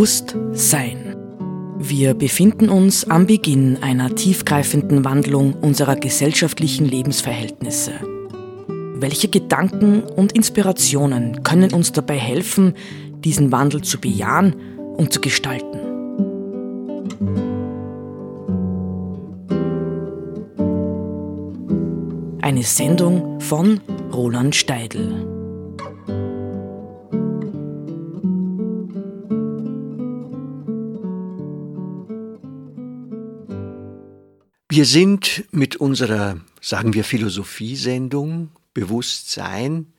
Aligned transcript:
Bewusstsein. 0.00 1.14
Wir 1.76 2.14
befinden 2.14 2.70
uns 2.70 3.04
am 3.10 3.26
Beginn 3.26 3.82
einer 3.82 4.14
tiefgreifenden 4.14 5.04
Wandlung 5.04 5.52
unserer 5.52 5.94
gesellschaftlichen 5.94 6.86
Lebensverhältnisse. 6.86 7.92
Welche 8.94 9.28
Gedanken 9.28 10.02
und 10.02 10.32
Inspirationen 10.32 11.42
können 11.42 11.74
uns 11.74 11.92
dabei 11.92 12.16
helfen, 12.16 12.72
diesen 13.24 13.52
Wandel 13.52 13.82
zu 13.82 14.00
bejahen 14.00 14.56
und 14.96 15.12
zu 15.12 15.20
gestalten? 15.20 15.80
Eine 22.40 22.62
Sendung 22.62 23.38
von 23.38 23.80
Roland 24.14 24.56
Steidl. 24.56 25.39
Wir 34.72 34.84
sind 34.84 35.46
mit 35.50 35.74
unserer, 35.74 36.40
sagen 36.60 36.94
wir, 36.94 37.02
Philosophiesendung 37.02 38.50
Bewusstsein 38.72 39.92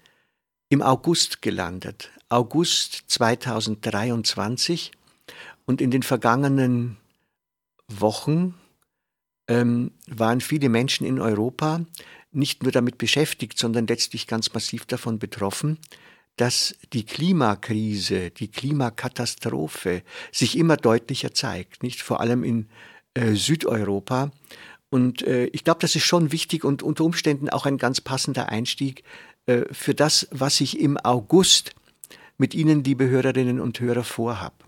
im 0.69 0.81
August 0.81 1.41
gelandet. 1.41 2.09
August 2.29 3.03
2023. 3.07 4.91
Und 5.65 5.81
in 5.81 5.91
den 5.91 6.03
vergangenen 6.03 6.95
Wochen 7.89 8.53
ähm, 9.49 9.91
waren 10.07 10.39
viele 10.39 10.69
Menschen 10.69 11.05
in 11.05 11.19
Europa 11.19 11.85
nicht 12.31 12.63
nur 12.63 12.71
damit 12.71 12.97
beschäftigt, 12.97 13.59
sondern 13.59 13.87
letztlich 13.87 14.25
ganz 14.25 14.53
massiv 14.53 14.85
davon 14.85 15.19
betroffen, 15.19 15.79
dass 16.37 16.77
die 16.93 17.05
Klimakrise, 17.05 18.31
die 18.31 18.47
Klimakatastrophe 18.47 20.01
sich 20.31 20.57
immer 20.57 20.77
deutlicher 20.77 21.33
zeigt, 21.33 21.83
nicht 21.83 22.01
vor 22.01 22.21
allem 22.21 22.45
in 22.45 22.69
äh, 23.13 23.33
Südeuropa. 23.33 24.31
Und 24.89 25.21
äh, 25.21 25.45
ich 25.47 25.63
glaube, 25.63 25.79
das 25.79 25.95
ist 25.95 26.03
schon 26.03 26.31
wichtig 26.31 26.63
und 26.63 26.83
unter 26.83 27.03
Umständen 27.03 27.49
auch 27.49 27.65
ein 27.65 27.77
ganz 27.77 28.01
passender 28.01 28.49
Einstieg 28.49 29.03
äh, 29.45 29.61
für 29.71 29.93
das, 29.93 30.27
was 30.31 30.61
ich 30.61 30.79
im 30.79 30.97
August 30.97 31.73
mit 32.37 32.53
Ihnen, 32.53 32.83
liebe 32.83 33.07
Hörerinnen 33.07 33.59
und 33.59 33.79
Hörer, 33.79 34.03
vorhab. 34.03 34.65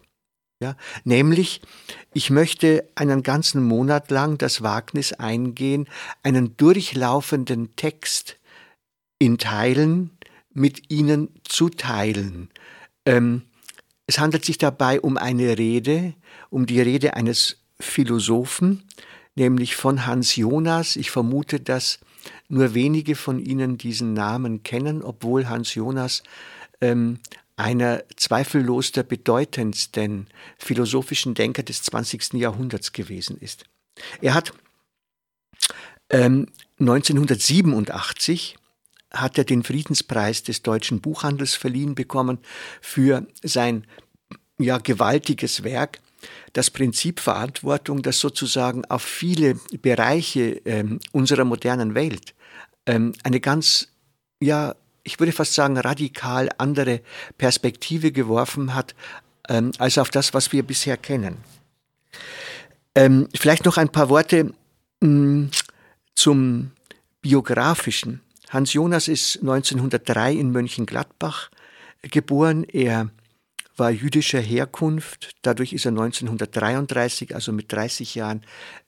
Ja, 0.61 0.77
nämlich, 1.03 1.61
ich 2.13 2.29
möchte 2.29 2.87
einen 2.95 3.21
ganzen 3.21 3.63
Monat 3.63 4.11
lang 4.11 4.37
das 4.37 4.61
Wagnis 4.61 5.11
eingehen, 5.11 5.89
einen 6.21 6.55
durchlaufenden 6.55 7.75
Text 7.75 8.37
in 9.19 9.37
Teilen 9.37 10.11
mit 10.53 10.89
Ihnen 10.89 11.29
zu 11.43 11.67
teilen. 11.69 12.49
Ähm, 13.05 13.41
es 14.07 14.19
handelt 14.19 14.45
sich 14.45 14.57
dabei 14.57 15.01
um 15.01 15.17
eine 15.17 15.57
Rede, 15.57 16.13
um 16.49 16.65
die 16.65 16.79
Rede 16.79 17.15
eines 17.15 17.62
Philosophen, 17.83 18.83
nämlich 19.35 19.75
von 19.75 20.05
Hans 20.05 20.35
Jonas. 20.35 20.95
Ich 20.95 21.11
vermute, 21.11 21.59
dass 21.59 21.99
nur 22.47 22.73
wenige 22.73 23.15
von 23.15 23.39
Ihnen 23.39 23.77
diesen 23.77 24.13
Namen 24.13 24.63
kennen, 24.63 25.01
obwohl 25.01 25.47
Hans 25.47 25.75
Jonas 25.75 26.23
ähm, 26.81 27.19
einer 27.55 28.03
zweifellos 28.15 28.91
der 28.91 29.03
bedeutendsten 29.03 30.27
philosophischen 30.57 31.33
Denker 31.33 31.63
des 31.63 31.83
20. 31.83 32.33
Jahrhunderts 32.33 32.93
gewesen 32.93 33.37
ist. 33.37 33.65
Er 34.21 34.33
hat 34.33 34.53
ähm, 36.09 36.47
1987 36.79 38.57
hat 39.11 39.37
er 39.37 39.43
den 39.43 39.63
Friedenspreis 39.63 40.41
des 40.41 40.63
deutschen 40.63 40.99
Buchhandels 40.99 41.53
verliehen 41.55 41.93
bekommen 41.93 42.39
für 42.81 43.27
sein 43.43 43.85
ja 44.57 44.79
gewaltiges 44.79 45.63
Werk 45.63 45.99
das 46.53 46.69
Prinzip 46.69 47.19
Verantwortung, 47.19 48.01
das 48.01 48.19
sozusagen 48.19 48.85
auf 48.85 49.01
viele 49.01 49.55
Bereiche 49.81 50.61
ähm, 50.65 50.99
unserer 51.11 51.45
modernen 51.45 51.95
Welt 51.95 52.33
ähm, 52.85 53.13
eine 53.23 53.39
ganz, 53.39 53.89
ja, 54.41 54.75
ich 55.03 55.19
würde 55.19 55.31
fast 55.31 55.53
sagen, 55.53 55.77
radikal 55.77 56.49
andere 56.57 57.01
Perspektive 57.37 58.11
geworfen 58.11 58.73
hat, 58.73 58.95
ähm, 59.49 59.71
als 59.77 59.97
auf 59.97 60.09
das, 60.09 60.33
was 60.33 60.51
wir 60.51 60.63
bisher 60.63 60.97
kennen. 60.97 61.37
Ähm, 62.95 63.27
vielleicht 63.35 63.65
noch 63.65 63.77
ein 63.77 63.89
paar 63.89 64.09
Worte 64.09 64.53
mh, 65.01 65.07
mm, 65.07 65.51
zum 66.15 66.71
biografischen. 67.21 68.21
Hans 68.49 68.73
Jonas 68.73 69.07
ist 69.07 69.37
1903 69.37 70.33
in 70.33 70.51
Mönchengladbach 70.51 71.49
geboren. 72.03 72.65
Er 72.65 73.09
war 73.75 73.91
jüdischer 73.91 74.39
Herkunft. 74.39 75.31
Dadurch 75.41 75.73
ist 75.73 75.85
er 75.85 75.91
1933, 75.91 77.33
also 77.33 77.51
mit 77.51 77.71
30 77.71 78.15
Jahren, 78.15 78.41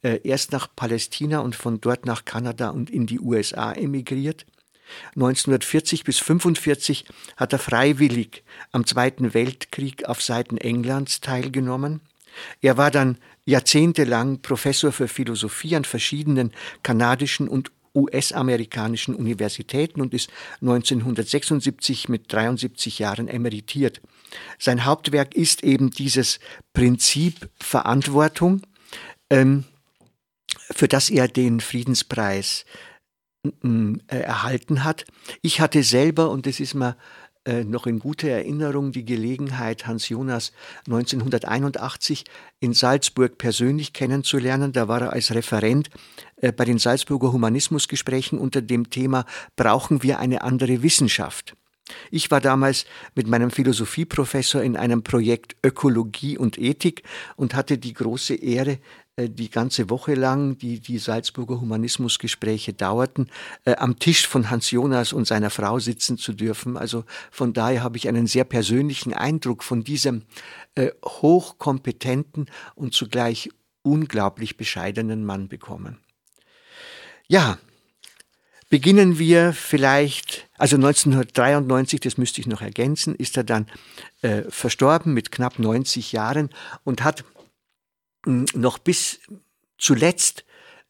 äh, 0.04 0.20
erst 0.24 0.52
nach 0.52 0.68
Palästina 0.76 1.40
und 1.40 1.56
von 1.56 1.82
dort 1.82 2.06
nach 2.06 2.26
Kanada 2.26 2.70
und 2.70 2.90
in 2.90 3.08
die 3.08 3.20
USA 3.20 3.74
emigriert. 3.74 4.46
1940 5.16 6.04
bis 6.04 6.20
1945 6.22 7.06
hat 7.38 7.54
er 7.54 7.60
freiwillig 7.60 8.44
am 8.72 8.86
Zweiten 8.86 9.34
Weltkrieg 9.34 10.06
auf 10.06 10.22
Seiten 10.22 10.58
Englands 10.58 11.22
teilgenommen. 11.22 12.02
Er 12.62 12.78
war 12.78 12.92
dann 12.92 13.18
jahrzehntelang 13.46 14.42
Professor 14.42 14.92
für 14.92 15.08
Philosophie 15.08 15.76
an 15.76 15.86
verschiedenen 15.86 16.52
kanadischen 16.84 17.48
und 17.48 17.72
US-amerikanischen 17.96 19.16
Universitäten 19.16 20.02
und 20.02 20.14
ist 20.14 20.30
1976 20.62 22.10
mit 22.10 22.32
73 22.32 23.00
Jahren 23.00 23.28
emeritiert. 23.28 24.02
Sein 24.60 24.86
Hauptwerk 24.86 25.36
ist 25.36 25.64
eben 25.64 25.92
dieses 25.92 26.40
Prinzip 26.74 27.50
Verantwortung, 27.62 28.62
ähm, 29.30 29.66
für 30.72 30.88
das 30.88 31.10
er 31.10 31.28
den 31.28 31.60
Friedenspreis 31.60 32.66
äh, 33.44 33.98
erhalten 34.08 34.84
hat. 34.84 35.06
Ich 35.42 35.62
hatte 35.62 35.84
selber, 35.84 36.32
und 36.32 36.48
das 36.48 36.60
ist 36.60 36.74
mir 36.74 36.98
äh, 37.46 37.64
noch 37.64 37.86
in 37.86 38.00
guter 38.00 38.28
Erinnerung 38.28 38.92
die 38.92 39.06
Gelegenheit, 39.06 39.86
Hans 39.86 40.10
Jonas 40.10 40.52
1981 40.88 42.24
in 42.60 42.74
Salzburg 42.74 43.38
persönlich 43.38 43.94
kennenzulernen. 43.94 44.72
Da 44.74 44.88
war 44.88 45.02
er 45.02 45.14
als 45.14 45.34
Referent 45.34 45.90
äh, 46.38 46.52
bei 46.52 46.66
den 46.66 46.80
Salzburger 46.80 47.32
Humanismusgesprächen 47.32 48.40
unter 48.40 48.64
dem 48.64 48.90
Thema 48.90 49.26
Brauchen 49.56 50.02
wir 50.02 50.18
eine 50.18 50.42
andere 50.42 50.82
Wissenschaft? 50.82 51.56
Ich 52.10 52.32
war 52.32 52.42
damals 52.42 52.86
mit 53.14 53.28
meinem 53.28 53.52
Philosophieprofessor 53.52 54.62
in 54.62 54.76
einem 54.76 55.04
Projekt 55.04 55.56
Ökologie 55.64 56.38
und 56.38 56.58
Ethik 56.58 57.04
und 57.36 57.54
hatte 57.54 57.78
die 57.78 57.94
große 57.94 58.34
Ehre, 58.36 58.80
äh, 59.18 59.30
die 59.30 59.50
ganze 59.50 59.90
Woche 59.90 60.16
lang, 60.16 60.58
die 60.58 60.80
die 60.80 60.98
Salzburger 60.98 61.62
Humanismusgespräche 61.62 62.74
dauerten, 62.74 63.30
äh, 63.66 63.76
am 63.76 64.00
Tisch 64.00 64.28
von 64.28 64.50
Hans 64.50 64.72
Jonas 64.72 65.14
und 65.14 65.28
seiner 65.28 65.52
Frau 65.52 65.78
sitzen 65.78 66.18
zu 66.18 66.34
dürfen. 66.34 66.76
Also 66.76 67.04
von 67.32 67.54
daher 67.54 67.84
habe 67.84 67.98
ich 67.98 68.08
einen 68.08 68.26
sehr 68.26 68.46
persönlichen 68.46 69.14
Eindruck 69.14 69.64
von 69.64 69.84
diesem 69.84 70.24
äh, 70.74 70.90
hochkompetenten 71.04 72.50
und 72.74 72.96
zugleich 72.96 73.50
unglaublich 73.84 74.58
bescheidenen 74.58 75.24
Mann 75.24 75.48
bekommen. 75.48 76.00
Ja, 77.28 77.58
beginnen 78.70 79.20
wir 79.20 79.54
vielleicht, 79.54 80.48
also 80.58 80.76
1993, 80.76 82.00
das 82.00 82.18
müsste 82.18 82.42
ich 82.42 82.48
noch 82.48 82.62
ergänzen, 82.62 83.16
ist 83.16 83.38
er 83.38 83.44
dann 83.44 83.68
äh, 84.22 84.44
verstorben 84.50 85.14
mit 85.14 85.32
knapp 85.32 85.60
90 85.60 86.12
Jahren 86.12 86.50
und 86.84 87.04
hat 87.04 87.24
mh, 88.26 88.46
hm, 88.52 88.62
noch 88.62 88.78
bis 88.78 89.20
zuletzt 89.78 90.46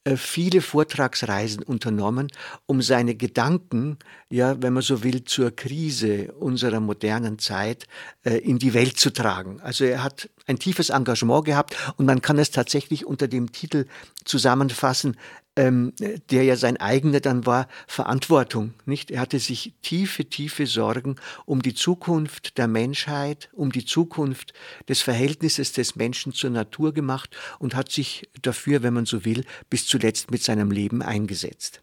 äh, 0.06 0.18
viele 0.18 0.62
Vortragsreisen 0.62 1.64
unternommen, 1.64 2.32
um 2.68 2.84
seine 2.84 3.16
Gedanken, 3.16 3.98
ja, 4.30 4.62
wenn 4.62 4.74
man 4.74 4.84
so 4.84 5.04
will, 5.04 5.24
zur 5.24 5.50
Krise 5.56 6.32
unserer 6.34 6.80
modernen 6.80 7.40
Zeit 7.40 7.88
äh, 8.24 8.38
in 8.38 8.60
die 8.60 8.76
Welt 8.76 9.00
zu 9.00 9.12
tragen. 9.12 9.60
Also 9.62 9.84
er 9.84 10.04
hat 10.04 10.30
ein 10.46 10.60
tiefes 10.60 10.92
Engagement 10.92 11.46
gehabt 11.46 11.76
und 11.98 12.06
man 12.06 12.22
kann 12.22 12.38
es 12.38 12.52
tatsächlich 12.52 13.08
unter 13.08 13.28
dem 13.28 13.52
Titel 13.52 13.86
zusammenfassen, 14.26 15.18
ähm, 15.56 15.94
der 16.30 16.44
ja 16.44 16.58
sein 16.58 16.78
eigener 16.78 17.22
dann 17.22 17.46
war, 17.46 17.68
Verantwortung, 17.88 18.74
nicht? 18.86 19.12
Er 19.12 19.22
hatte 19.22 19.40
sich 19.40 19.74
tiefe, 19.82 20.26
tiefe 20.26 20.68
Sorgen 20.68 21.16
um 21.46 21.62
die 21.62 21.74
Zukunft 21.74 22.58
der 22.58 22.68
Menschheit, 22.68 23.50
um 23.54 23.72
die 23.72 23.86
Zukunft 23.86 24.54
des 24.90 25.02
Verhältnisses 25.02 25.72
des 25.72 25.96
Menschen 25.96 26.34
zur 26.34 26.50
Natur 26.50 26.94
gemacht 26.94 27.36
und 27.60 27.76
hat 27.76 27.92
sich 27.92 28.30
dafür, 28.42 28.84
wenn 28.84 28.94
man 28.94 29.06
so 29.06 29.24
will, 29.24 29.46
bis 29.70 29.88
zuletzt 29.88 30.32
mit 30.32 30.44
seinem 30.44 30.72
Leben 30.72 31.02
eingesetzt. 31.02 31.82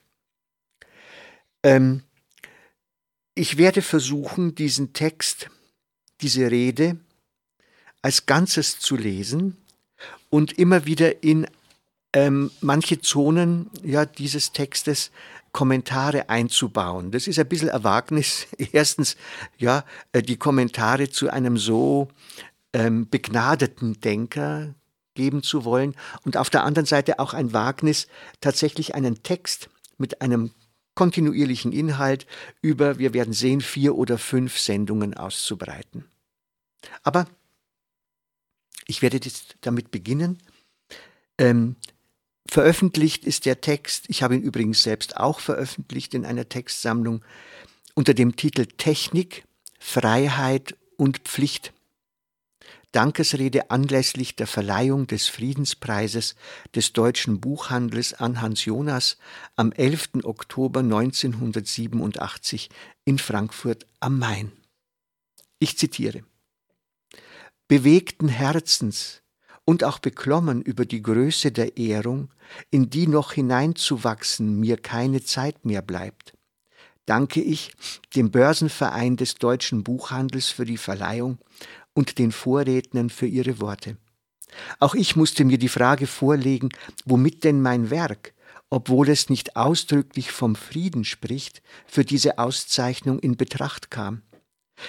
Ähm, 1.63 2.03
ich 3.35 3.57
werde 3.57 3.81
versuchen, 3.81 4.55
diesen 4.55 4.93
Text, 4.93 5.49
diese 6.21 6.51
Rede 6.51 6.99
als 8.03 8.27
Ganzes 8.27 8.79
zu 8.79 8.97
lesen 8.97 9.57
und 10.29 10.59
immer 10.59 10.85
wieder 10.85 11.23
in 11.23 11.47
ähm, 12.13 12.51
manche 12.61 13.01
Zonen 13.01 13.71
ja, 13.83 14.05
dieses 14.05 14.53
Textes 14.53 15.11
Kommentare 15.53 16.31
einzubauen. 16.31 17.11
Das 17.11 17.27
ist 17.27 17.39
ein 17.39 17.49
bisschen 17.49 17.71
ein 17.71 17.85
Wagnis. 17.85 18.47
Erstens, 18.73 19.17
ja, 19.59 19.85
äh, 20.13 20.23
die 20.23 20.37
Kommentare 20.37 21.11
zu 21.11 21.31
einem 21.31 21.57
so 21.59 22.09
ähm, 22.73 23.09
begnadeten 23.09 24.01
Denker 24.01 24.75
geben 25.15 25.43
zu 25.43 25.65
wollen 25.67 25.95
und 26.25 26.39
auf 26.39 26.49
der 26.49 26.65
anderen 26.65 26.87
Seite 26.87 27.19
auch 27.19 27.35
ein 27.35 27.53
Wagnis, 27.53 28.07
tatsächlich 28.41 28.95
einen 28.95 29.23
Text 29.23 29.69
mit 29.99 30.23
einem 30.23 30.53
kontinuierlichen 30.95 31.73
Inhalt 31.73 32.27
über, 32.63 32.99
wir 32.99 33.13
werden 33.13 33.35
sehen, 33.35 33.61
vier 33.61 33.95
oder 33.95 34.17
fünf 34.17 34.59
Sendungen 34.59 35.15
auszubreiten. 35.15 36.07
Aber 37.03 37.27
ich 38.87 39.03
werde 39.03 39.19
jetzt 39.23 39.57
damit 39.61 39.91
beginnen. 39.91 40.39
Ähm, 41.39 41.77
veröffentlicht 42.47 43.25
ist 43.25 43.47
der 43.47 43.61
Text, 43.61 44.05
ich 44.09 44.23
habe 44.23 44.35
ihn 44.35 44.43
übrigens 44.43 44.83
selbst 44.83 45.17
auch 45.17 45.41
veröffentlicht 45.41 46.15
in 46.15 46.25
einer 46.25 46.49
Textsammlung, 46.49 47.25
unter 47.95 48.15
dem 48.15 48.37
Titel 48.37 48.67
Technik, 48.67 49.45
Freiheit 49.79 50.77
und 50.97 51.19
Pflicht. 51.21 51.73
Dankesrede 52.93 53.71
anlässlich 53.71 54.37
der 54.37 54.47
Verleihung 54.47 55.07
des 55.07 55.27
Friedenspreises 55.29 56.35
des 56.75 56.93
deutschen 56.93 57.41
Buchhandels 57.41 58.13
an 58.13 58.43
Hans 58.43 58.67
Jonas 58.67 59.17
am 59.57 59.73
11. 59.73 60.25
Oktober 60.25 60.81
1987 60.81 62.69
in 63.07 63.19
Frankfurt 63.19 63.87
am 64.01 64.19
Main. 64.19 64.53
Ich 65.59 65.79
zitiere 65.79 66.23
Bewegten 67.67 68.29
Herzens 68.29 69.22
und 69.65 69.85
auch 69.85 69.99
beklommen 69.99 70.63
über 70.63 70.85
die 70.85 71.03
Größe 71.03 71.53
der 71.53 71.77
Ehrung, 71.77 72.31
in 72.71 72.91
die 72.91 73.07
noch 73.07 73.33
hineinzuwachsen 73.33 74.59
mir 74.59 74.77
keine 74.77 75.23
Zeit 75.23 75.65
mehr 75.65 75.83
bleibt, 75.83 76.35
danke 77.07 77.41
ich 77.41 77.73
dem 78.15 78.31
Börsenverein 78.31 79.17
des 79.17 79.35
deutschen 79.35 79.85
Buchhandels 79.85 80.49
für 80.49 80.65
die 80.65 80.77
Verleihung 80.77 81.39
und 81.95 82.19
den 82.19 82.33
Vorrednern 82.33 83.11
für 83.11 83.27
ihre 83.27 83.61
Worte. 83.61 83.97
Auch 84.81 84.95
ich 84.95 85.17
musste 85.17 85.45
mir 85.45 85.59
die 85.59 85.69
Frage 85.69 86.07
vorlegen, 86.07 86.69
womit 87.05 87.45
denn 87.45 87.63
mein 87.63 87.91
Werk, 87.91 88.35
obwohl 88.69 89.09
es 89.09 89.31
nicht 89.31 89.57
ausdrücklich 89.57 90.31
vom 90.31 90.57
Frieden 90.57 91.05
spricht, 91.05 91.63
für 91.87 92.05
diese 92.05 92.39
Auszeichnung 92.39 93.19
in 93.19 93.37
Betracht 93.37 93.91
kam. 93.91 94.23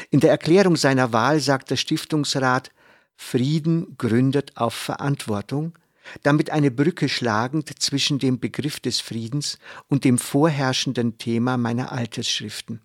In 0.10 0.19
der 0.19 0.31
Erklärung 0.31 0.76
seiner 0.76 1.14
Wahl 1.14 1.40
sagt 1.40 1.69
der 1.69 1.76
Stiftungsrat, 1.76 2.72
Frieden 3.15 3.98
gründet 3.98 4.57
auf 4.57 4.74
Verantwortung, 4.74 5.77
damit 6.21 6.50
eine 6.50 6.71
Brücke 6.71 7.10
schlagend 7.10 7.81
zwischen 7.81 8.19
dem 8.19 8.39
Begriff 8.39 8.80
des 8.80 9.00
Friedens 9.00 9.57
und 9.88 10.04
dem 10.04 10.18
vorherrschenden 10.18 11.18
Thema 11.18 11.57
meiner 11.57 11.92
Altersschriften. 11.92 12.81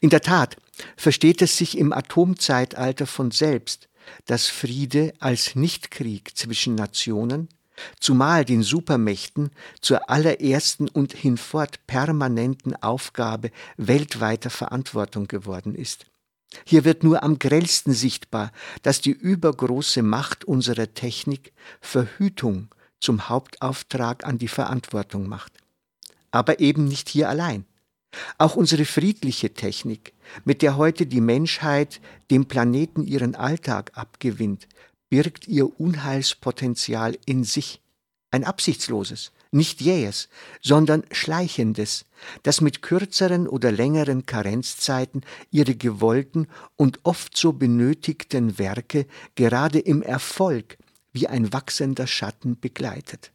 In 0.00 0.10
der 0.10 0.20
Tat 0.20 0.56
versteht 0.96 1.42
es 1.42 1.56
sich 1.56 1.78
im 1.78 1.92
Atomzeitalter 1.92 3.06
von 3.06 3.30
selbst, 3.30 3.88
dass 4.26 4.48
Friede 4.48 5.14
als 5.18 5.56
Nichtkrieg 5.56 6.36
zwischen 6.36 6.74
Nationen, 6.74 7.48
zumal 7.98 8.44
den 8.44 8.62
Supermächten, 8.62 9.50
zur 9.80 10.08
allerersten 10.08 10.88
und 10.88 11.12
hinfort 11.12 11.86
permanenten 11.86 12.76
Aufgabe 12.76 13.50
weltweiter 13.76 14.50
Verantwortung 14.50 15.26
geworden 15.26 15.74
ist. 15.74 16.06
Hier 16.64 16.84
wird 16.84 17.02
nur 17.02 17.22
am 17.22 17.38
grellsten 17.38 17.92
sichtbar, 17.92 18.52
dass 18.82 19.00
die 19.00 19.10
übergroße 19.10 20.02
Macht 20.02 20.44
unserer 20.44 20.92
Technik 20.94 21.52
Verhütung 21.80 22.68
zum 23.00 23.28
Hauptauftrag 23.28 24.24
an 24.24 24.38
die 24.38 24.48
Verantwortung 24.48 25.28
macht. 25.28 25.52
Aber 26.30 26.60
eben 26.60 26.86
nicht 26.86 27.08
hier 27.08 27.28
allein. 27.28 27.64
Auch 28.38 28.56
unsere 28.56 28.84
friedliche 28.84 29.54
Technik, 29.54 30.14
mit 30.44 30.62
der 30.62 30.76
heute 30.76 31.06
die 31.06 31.20
Menschheit 31.20 32.00
dem 32.30 32.46
Planeten 32.46 33.04
ihren 33.04 33.34
Alltag 33.34 33.92
abgewinnt, 33.94 34.68
birgt 35.10 35.48
ihr 35.48 35.80
Unheilspotenzial 35.80 37.18
in 37.26 37.44
sich, 37.44 37.80
ein 38.30 38.44
absichtsloses, 38.44 39.32
nicht 39.54 39.80
jähes, 39.80 40.28
sondern 40.60 41.04
schleichendes, 41.10 42.04
das 42.42 42.60
mit 42.60 42.82
kürzeren 42.82 43.48
oder 43.48 43.72
längeren 43.72 44.26
Karenzzeiten 44.26 45.22
ihre 45.50 45.74
gewollten 45.74 46.48
und 46.76 47.00
oft 47.04 47.36
so 47.36 47.52
benötigten 47.52 48.58
Werke 48.58 49.06
gerade 49.34 49.78
im 49.78 50.02
Erfolg 50.02 50.76
wie 51.12 51.28
ein 51.28 51.52
wachsender 51.52 52.06
Schatten 52.06 52.58
begleitet. 52.60 53.32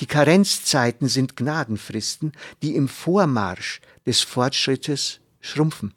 Die 0.00 0.06
Karenzzeiten 0.06 1.08
sind 1.08 1.36
Gnadenfristen, 1.36 2.32
die 2.62 2.74
im 2.74 2.88
Vormarsch 2.88 3.80
des 4.06 4.20
Fortschrittes 4.20 5.20
schrumpfen. 5.40 5.94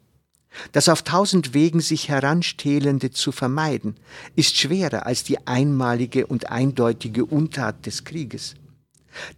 Das 0.72 0.88
auf 0.88 1.02
tausend 1.02 1.54
Wegen 1.54 1.80
sich 1.80 2.08
heranstehlende 2.08 3.10
zu 3.10 3.32
vermeiden, 3.32 3.96
ist 4.34 4.56
schwerer 4.56 5.06
als 5.06 5.24
die 5.24 5.46
einmalige 5.46 6.26
und 6.26 6.50
eindeutige 6.50 7.24
Untat 7.24 7.86
des 7.86 8.04
Krieges. 8.04 8.54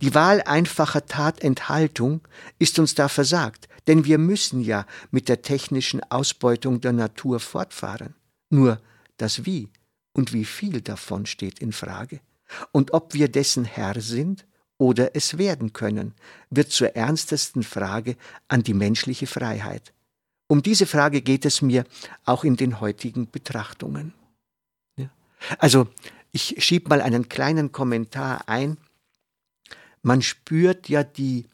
Die 0.00 0.14
Wahl 0.14 0.42
einfacher 0.42 1.06
Tatenthaltung 1.06 2.20
ist 2.58 2.78
uns 2.78 2.94
da 2.94 3.08
versagt, 3.08 3.68
denn 3.86 4.04
wir 4.04 4.18
müssen 4.18 4.60
ja 4.60 4.86
mit 5.10 5.28
der 5.28 5.42
technischen 5.42 6.02
Ausbeutung 6.10 6.80
der 6.80 6.92
Natur 6.92 7.40
fortfahren. 7.40 8.14
Nur 8.50 8.80
das 9.16 9.44
Wie 9.44 9.68
und 10.12 10.32
wie 10.32 10.44
viel 10.44 10.80
davon 10.80 11.26
steht 11.26 11.60
in 11.60 11.72
Frage. 11.72 12.20
Und 12.72 12.92
ob 12.92 13.14
wir 13.14 13.28
dessen 13.28 13.64
Herr 13.64 14.00
sind 14.00 14.46
oder 14.78 15.14
es 15.14 15.38
werden 15.38 15.72
können, 15.72 16.14
wird 16.50 16.72
zur 16.72 16.96
ernstesten 16.96 17.62
Frage 17.62 18.16
an 18.48 18.62
die 18.62 18.74
menschliche 18.74 19.26
Freiheit. 19.26 19.92
Um 20.48 20.62
diese 20.62 20.86
Frage 20.86 21.22
geht 21.22 21.44
es 21.44 21.62
mir 21.62 21.84
auch 22.24 22.42
in 22.42 22.56
den 22.56 22.80
heutigen 22.80 23.30
Betrachtungen. 23.30 24.14
Ja. 24.96 25.10
Also, 25.58 25.86
ich 26.32 26.56
schieb 26.58 26.88
mal 26.88 27.02
einen 27.02 27.28
kleinen 27.28 27.72
Kommentar 27.72 28.48
ein. 28.48 28.78
Man 30.02 30.22
spürt 30.22 30.88
ja 30.88 31.04
die 31.04 31.46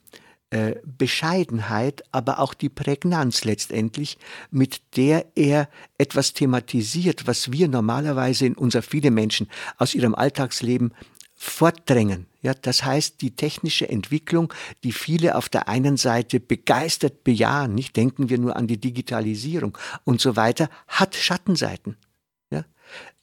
äh, 0.51 0.77
Bescheidenheit, 0.85 2.05
aber 2.13 2.39
auch 2.39 2.55
die 2.55 2.69
Prägnanz 2.69 3.45
letztendlich, 3.45 4.17
mit 4.51 4.81
der 4.97 5.27
er 5.35 5.69
etwas 5.99 6.35
thematisiert, 6.35 7.27
was 7.27 7.51
wir 7.51 7.67
normalerweise 7.67 8.47
in 8.47 8.55
unser 8.55 8.83
viele 8.83 9.11
Menschen 9.11 9.49
aus 9.77 9.95
ihrem 9.95 10.15
Alltagsleben 10.15 10.93
fortdrängen. 11.35 12.27
Ja, 12.43 12.55
das 12.55 12.85
heißt, 12.85 13.21
die 13.21 13.33
technische 13.33 13.89
Entwicklung, 13.89 14.55
die 14.85 14.93
viele 14.93 15.35
auf 15.35 15.49
der 15.49 15.69
einen 15.69 15.97
Seite 15.97 16.39
begeistert 16.39 17.25
bejahen, 17.25 17.75
nicht 17.75 17.97
denken 17.97 18.31
wir 18.31 18.39
nur 18.39 18.55
an 18.55 18.69
die 18.69 18.79
Digitalisierung 18.79 19.77
und 20.05 20.21
so 20.21 20.37
weiter, 20.37 20.71
hat 20.87 21.17
Schattenseiten. 21.17 21.97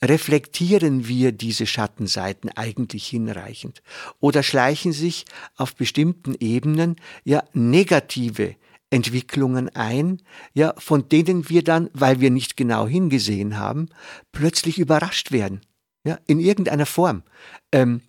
Reflektieren 0.02 1.08
wir 1.08 1.32
diese 1.32 1.66
Schattenseiten 1.66 2.50
eigentlich 2.50 3.08
hinreichend? 3.08 3.82
Oder 4.20 4.44
schleichen 4.44 4.92
sich 4.92 5.26
auf 5.56 5.76
bestimmten 5.76 6.36
Ebenen 6.40 6.98
ja 7.24 7.44
negative 7.54 8.56
Entwicklungen 8.90 9.70
ein, 9.76 10.22
ja, 10.54 10.74
von 10.78 11.10
denen 11.10 11.50
wir 11.50 11.64
dann, 11.64 11.90
weil 11.94 12.20
wir 12.20 12.30
nicht 12.30 12.58
genau 12.58 12.88
hingesehen 12.88 13.58
haben, 13.58 13.90
plötzlich 14.32 14.78
überrascht 14.78 15.32
werden? 15.32 15.62
Ja, 16.06 16.20
in 16.28 16.40
irgendeiner 16.40 16.86
Form. 16.86 17.24
Ähm, 17.72 18.02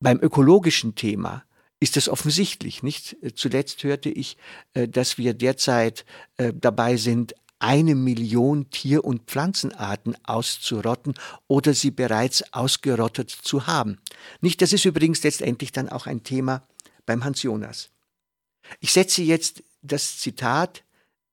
beim 0.00 0.18
ökologischen 0.20 0.94
Thema 0.94 1.44
ist 1.82 1.96
es 1.96 2.08
offensichtlich, 2.08 2.84
nicht? 2.84 3.16
Zuletzt 3.34 3.82
hörte 3.82 4.08
ich, 4.08 4.36
äh, 4.74 4.86
dass 4.86 5.18
wir 5.18 5.34
derzeit 5.34 6.04
äh, 6.36 6.52
dabei 6.54 6.96
sind, 6.96 7.34
eine 7.62 7.94
Million 7.94 8.70
Tier- 8.70 9.04
und 9.04 9.22
Pflanzenarten 9.30 10.16
auszurotten 10.24 11.14
oder 11.46 11.74
sie 11.74 11.92
bereits 11.92 12.52
ausgerottet 12.52 13.30
zu 13.30 13.68
haben. 13.68 13.98
Nicht, 14.40 14.62
das 14.62 14.72
ist 14.72 14.84
übrigens 14.84 15.22
letztendlich 15.22 15.70
dann 15.70 15.88
auch 15.88 16.06
ein 16.06 16.24
Thema 16.24 16.66
beim 17.06 17.24
Hans 17.24 17.42
Jonas. 17.42 17.90
Ich 18.80 18.92
setze 18.92 19.22
jetzt 19.22 19.62
das 19.80 20.18
Zitat 20.18 20.82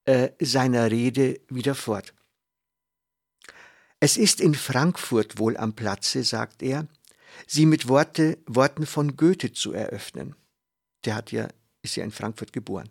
äh, 0.05 0.29
seiner 0.39 0.91
Rede 0.91 1.39
wieder 1.49 1.73
fort. 1.73 2.13
Es 3.99 4.15
ist 4.15 4.39
in 4.39 4.53
Frankfurt 4.53 5.39
wohl 5.39 5.57
am 5.57 5.73
Platze, 5.73 6.23
sagt 6.23 6.61
er, 6.61 6.87
sie 7.47 7.65
mit 7.65 7.87
Worte, 7.87 8.37
Worten 8.45 8.85
von 8.85 9.17
Goethe 9.17 9.51
zu 9.51 9.73
eröffnen. 9.73 10.35
Der 11.05 11.15
hat 11.15 11.31
ja, 11.31 11.47
ist 11.81 11.95
ja 11.95 12.03
in 12.03 12.11
Frankfurt 12.11 12.53
geboren. 12.53 12.89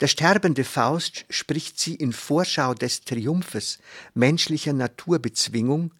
Der 0.00 0.06
sterbende 0.06 0.64
Faust 0.64 1.26
spricht 1.30 1.78
sie 1.78 1.94
in 1.94 2.12
Vorschau 2.12 2.74
des 2.74 3.02
Triumphes 3.02 3.78
menschlicher 4.14 4.72
Naturbezwingung, 4.72 5.92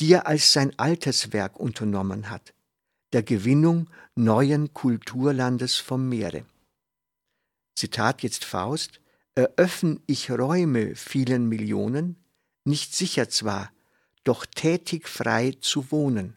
die 0.00 0.12
er 0.12 0.26
als 0.26 0.52
sein 0.52 0.78
Alterswerk 0.78 1.58
unternommen 1.58 2.30
hat, 2.30 2.54
der 3.12 3.22
Gewinnung 3.22 3.90
neuen 4.14 4.72
Kulturlandes 4.72 5.76
vom 5.76 6.08
Meere. 6.08 6.44
Zitat 7.76 8.22
jetzt 8.22 8.44
Faust, 8.44 9.00
eröffn 9.34 10.00
ich 10.06 10.30
Räume 10.30 10.94
vielen 10.94 11.48
Millionen, 11.48 12.16
nicht 12.64 12.94
sicher 12.94 13.28
zwar, 13.28 13.72
doch 14.22 14.46
tätig 14.46 15.08
frei 15.08 15.54
zu 15.60 15.90
wohnen. 15.90 16.36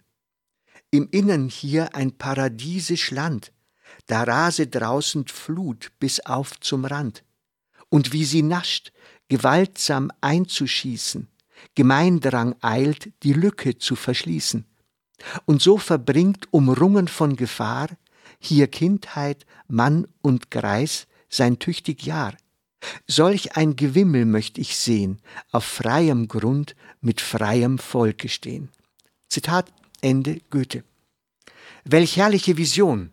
Im 0.90 1.08
Innern 1.12 1.48
hier 1.48 1.96
ein 1.96 2.12
paradiesisch 2.18 3.12
Land, 3.12 3.52
da 4.08 4.24
rase 4.24 4.68
draußen 4.68 5.28
Flut 5.28 5.92
bis 6.00 6.20
auf 6.22 6.60
zum 6.60 6.86
Rand. 6.86 7.24
Und 7.90 8.14
wie 8.14 8.26
sie 8.26 8.42
nascht, 8.42 8.92
gewaltsam 9.28 10.12
einzuschießen, 10.22 11.28
Gemeindrang 11.76 12.56
eilt, 12.62 13.12
die 13.24 13.34
Lücke 13.34 13.78
zu 13.78 13.96
verschließen. 13.96 14.66
Und 15.46 15.62
so 15.62 15.78
verbringt, 15.78 16.48
umrungen 16.52 17.08
von 17.08 17.36
Gefahr, 17.36 17.90
hier 18.40 18.68
Kindheit, 18.68 19.46
Mann 19.68 20.08
und 20.22 20.52
Greis 20.52 21.08
sein 21.30 21.60
tüchtig 21.60 22.04
Jahr. 22.06 22.36
Solch 23.08 23.56
ein 23.58 23.76
Gewimmel 23.76 24.26
möcht 24.26 24.58
ich 24.58 24.78
sehen, 24.78 25.20
auf 25.52 25.66
freiem 25.66 26.28
Grund 26.28 26.76
mit 27.02 27.22
freiem 27.22 27.80
Volke 27.80 28.30
stehen. 28.30 28.70
Zitat 29.30 29.74
Ende 30.02 30.40
Goethe. 30.50 30.84
Welch 31.84 32.18
herrliche 32.18 32.58
Vision! 32.58 33.12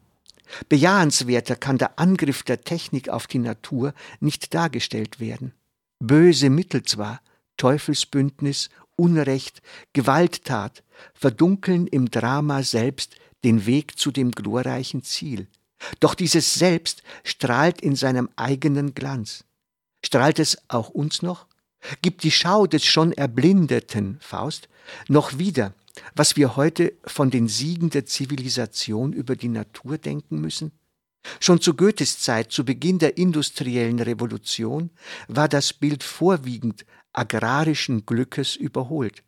Bejahenswerter 0.69 1.57
kann 1.57 1.79
der 1.79 1.99
Angriff 1.99 2.43
der 2.43 2.63
Technik 2.63 3.09
auf 3.09 3.27
die 3.27 3.39
Natur 3.39 3.95
nicht 4.21 4.55
dargestellt 4.55 5.21
werden. 5.21 5.53
Böse 5.99 6.51
Mittel 6.51 6.83
zwar, 6.83 7.21
Teufelsbündnis, 7.57 8.69
Unrecht, 8.97 9.63
Gewalttat 9.93 10.83
verdunkeln 11.15 11.87
im 11.87 12.11
Drama 12.11 12.63
selbst 12.63 13.17
den 13.45 13.67
Weg 13.67 13.99
zu 13.99 14.11
dem 14.11 14.31
glorreichen 14.31 15.03
Ziel. 15.03 15.49
Doch 16.01 16.15
dieses 16.15 16.55
Selbst 16.55 17.03
strahlt 17.25 17.81
in 17.81 17.97
seinem 17.97 18.29
eigenen 18.37 18.95
Glanz. 18.95 19.45
Strahlt 20.05 20.39
es 20.39 20.59
auch 20.69 20.91
uns 20.91 21.23
noch? 21.23 21.47
Gibt 22.03 22.23
die 22.23 22.31
Schau 22.31 22.67
des 22.67 22.85
schon 22.85 23.13
Erblindeten, 23.13 24.19
Faust, 24.21 24.69
noch 25.09 25.39
wieder, 25.39 25.75
was 26.15 26.37
wir 26.37 26.57
heute 26.57 26.95
von 27.05 27.31
den 27.31 27.49
Siegen 27.49 27.91
der 27.91 28.07
Zivilisation 28.07 29.13
über 29.13 29.37
die 29.37 29.49
Natur 29.49 29.99
denken 29.99 30.41
müssen? 30.41 30.73
Schon 31.41 31.61
zu 31.61 31.75
Goethes 31.75 32.19
Zeit, 32.19 32.53
zu 32.53 32.65
Beginn 32.65 32.99
der 32.99 33.17
industriellen 33.17 33.99
Revolution, 33.99 34.91
war 35.29 35.49
das 35.49 35.73
Bild 35.73 36.03
vorwiegend 36.03 36.85
agrarischen 37.13 38.05
Glückes 38.05 38.57
überholt. 38.57 39.23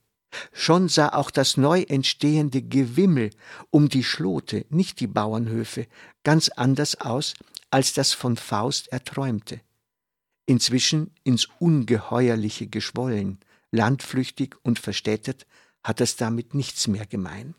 Schon 0.52 0.88
sah 0.88 1.10
auch 1.10 1.30
das 1.30 1.56
neu 1.56 1.82
entstehende 1.82 2.60
Gewimmel 2.62 3.30
um 3.70 3.88
die 3.88 4.04
Schlote, 4.04 4.66
nicht 4.68 5.00
die 5.00 5.06
Bauernhöfe, 5.06 5.86
ganz 6.24 6.48
anders 6.48 7.00
aus, 7.00 7.34
als 7.70 7.94
das 7.94 8.12
von 8.12 8.36
Faust 8.36 8.88
erträumte. 8.88 9.60
Inzwischen 10.44 11.14
ins 11.24 11.48
Ungeheuerliche 11.58 12.66
geschwollen, 12.66 13.40
landflüchtig 13.70 14.56
und 14.62 14.78
verstädtet, 14.78 15.46
hat 15.86 16.00
es 16.00 16.16
damit 16.16 16.52
nichts 16.52 16.88
mehr 16.88 17.06
gemein. 17.06 17.54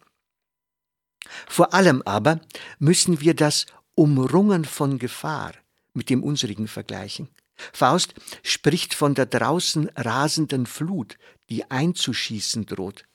Vor 1.48 1.74
allem 1.74 2.02
aber 2.04 2.42
müssen 2.78 3.22
wir 3.22 3.34
das 3.34 3.66
Umrungen 3.96 4.66
von 4.66 5.00
Gefahr 5.00 5.54
mit 5.94 6.10
dem 6.10 6.24
unsrigen 6.24 6.68
vergleichen. 6.68 7.30
Faust 7.74 8.14
spricht 8.44 8.94
von 8.94 9.16
der 9.16 9.26
draußen 9.26 9.90
rasenden 9.96 10.66
Flut, 10.66 11.18
die 11.50 11.72
einzuschießen 11.72 12.66
droht. 12.66 13.06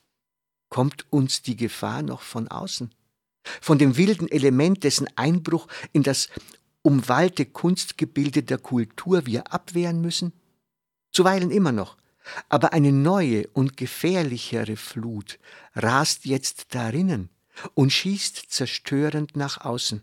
Kommt 0.71 1.07
uns 1.13 1.43
die 1.43 1.57
Gefahr 1.57 2.03
noch 2.03 2.23
von 2.23 2.49
außen? 2.49 2.93
Von 3.61 3.79
dem 3.79 3.99
wilden 3.99 4.29
Element, 4.31 4.83
dessen 4.83 5.07
Einbruch 5.17 5.69
in 5.93 6.03
das 6.03 6.29
umwallte 6.81 7.45
Kunstgebilde 7.45 8.43
der 8.43 8.59
Kultur 8.59 9.27
wir 9.27 9.53
abwehren 9.53 10.01
müssen? 10.01 10.33
Zuweilen 11.13 11.51
immer 11.51 11.73
noch. 11.73 11.99
Aber 12.49 12.73
eine 12.73 12.93
neue 12.93 13.49
und 13.49 13.77
gefährlichere 13.77 14.77
Flut 14.77 15.39
rast 15.75 16.25
jetzt 16.25 16.75
darinnen 16.75 17.31
und 17.75 17.93
schießt 17.93 18.47
zerstörend 18.49 19.37
nach 19.37 19.65
außen. 19.65 20.03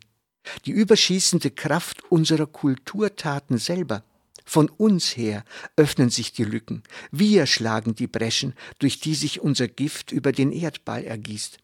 Die 0.66 0.72
überschießende 0.72 1.52
Kraft 1.52 2.04
unserer 2.12 2.48
Kulturtaten 2.48 3.58
selber, 3.58 4.04
von 4.46 4.68
uns 4.68 5.16
her 5.16 5.44
öffnen 5.76 6.10
sich 6.10 6.34
die 6.34 6.44
Lücken. 6.44 6.82
Wir 7.12 7.46
schlagen 7.46 7.94
die 7.94 8.08
Breschen, 8.08 8.56
durch 8.80 9.00
die 9.00 9.14
sich 9.14 9.42
unser 9.42 9.68
Gift 9.68 10.12
über 10.12 10.32
den 10.32 10.52
Erdball 10.52 11.04
ergießt, 11.04 11.60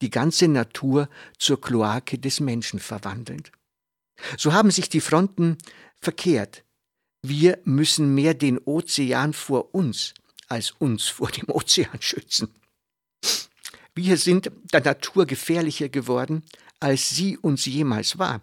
die 0.00 0.08
ganze 0.08 0.48
Natur 0.48 1.10
zur 1.38 1.60
Kloake 1.60 2.18
des 2.18 2.40
Menschen 2.40 2.80
verwandelnd. 2.80 3.52
So 4.38 4.54
haben 4.54 4.70
sich 4.70 4.88
die 4.88 5.00
Fronten 5.00 5.58
verkehrt. 6.00 6.64
Wir 7.22 7.58
müssen 7.64 8.14
mehr 8.14 8.34
den 8.34 8.58
Ozean 8.58 9.32
vor 9.32 9.74
uns 9.74 10.14
als 10.48 10.72
uns 10.72 11.08
vor 11.08 11.30
dem 11.30 11.48
Ozean 11.48 12.00
schützen. 12.00 12.48
Wir 13.94 14.16
sind 14.16 14.50
der 14.72 14.82
Natur 14.82 15.26
gefährlicher 15.26 15.88
geworden, 15.88 16.42
als 16.80 17.10
sie 17.10 17.38
uns 17.38 17.64
jemals 17.66 18.18
war. 18.18 18.40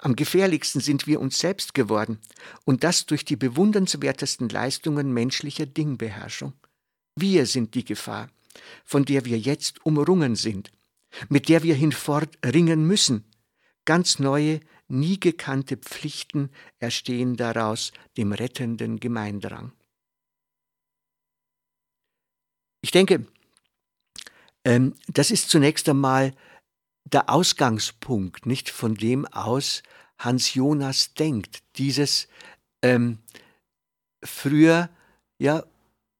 Am 0.00 0.16
gefährlichsten 0.16 0.80
sind 0.80 1.06
wir 1.06 1.20
uns 1.20 1.38
selbst 1.38 1.74
geworden, 1.74 2.18
und 2.64 2.84
das 2.84 3.06
durch 3.06 3.24
die 3.24 3.36
bewundernswertesten 3.36 4.48
Leistungen 4.48 5.12
menschlicher 5.12 5.66
Dingbeherrschung. 5.66 6.52
Wir 7.16 7.46
sind 7.46 7.74
die 7.74 7.84
Gefahr, 7.84 8.30
von 8.84 9.04
der 9.04 9.24
wir 9.24 9.38
jetzt 9.38 9.84
umrungen 9.84 10.36
sind, 10.36 10.70
mit 11.28 11.48
der 11.48 11.64
wir 11.64 11.74
hinfort 11.74 12.38
ringen 12.46 12.86
müssen. 12.86 13.24
Ganz 13.84 14.20
neue, 14.20 14.60
nie 14.90 15.18
gekannte 15.18 15.76
Pflichten 15.76 16.50
erstehen 16.78 17.36
daraus 17.36 17.92
dem 18.16 18.32
rettenden 18.32 19.00
Gemeindrang. 19.00 19.72
Ich 22.82 22.90
denke, 22.90 23.26
ähm, 24.64 24.94
das 25.08 25.30
ist 25.30 25.50
zunächst 25.50 25.88
einmal 25.88 26.34
der 27.04 27.28
Ausgangspunkt, 27.30 28.46
nicht 28.46 28.70
von 28.70 28.94
dem 28.94 29.26
aus 29.26 29.82
Hans 30.18 30.54
Jonas 30.54 31.14
denkt. 31.14 31.62
Dieses 31.76 32.28
ähm, 32.82 33.18
früher 34.22 34.90
ja 35.38 35.64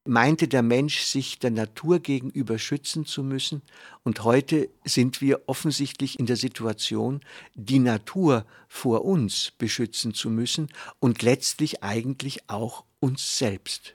meinte 0.04 0.48
der 0.48 0.62
Mensch, 0.62 1.00
sich 1.00 1.38
der 1.38 1.50
Natur 1.50 2.00
gegenüber 2.00 2.58
schützen 2.58 3.06
zu 3.06 3.22
müssen, 3.22 3.62
und 4.02 4.24
heute 4.24 4.68
sind 4.84 5.20
wir 5.20 5.42
offensichtlich 5.46 6.18
in 6.18 6.26
der 6.26 6.36
Situation, 6.36 7.20
die 7.54 7.78
Natur 7.78 8.46
vor 8.68 9.04
uns 9.04 9.52
beschützen 9.58 10.14
zu 10.14 10.30
müssen 10.30 10.68
und 10.98 11.22
letztlich 11.22 11.82
eigentlich 11.82 12.48
auch 12.48 12.84
uns 12.98 13.38
selbst. 13.38 13.94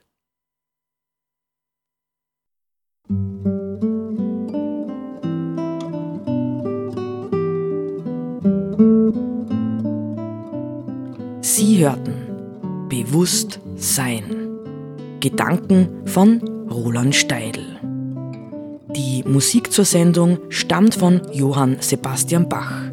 Sie 11.42 11.78
hörten 11.80 12.88
Bewusst 12.90 13.60
Sein. 13.76 14.45
Gedanken 15.26 16.06
von 16.06 16.40
Roland 16.70 17.16
Steidl. 17.16 17.64
Die 18.96 19.24
Musik 19.24 19.72
zur 19.72 19.84
Sendung 19.84 20.38
stammt 20.50 20.94
von 20.94 21.20
Johann 21.34 21.78
Sebastian 21.80 22.48
Bach. 22.48 22.84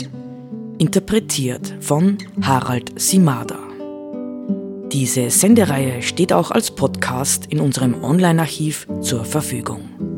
Interpretiert 0.79 1.75
von 1.81 2.17
Harald 2.41 2.99
Simada. 2.99 3.59
Diese 4.91 5.29
Sendereihe 5.29 6.01
steht 6.01 6.33
auch 6.33 6.51
als 6.51 6.71
Podcast 6.71 7.49
in 7.51 7.61
unserem 7.61 8.03
Online-Archiv 8.03 8.89
zur 9.03 9.27
Verfügung. 9.27 10.12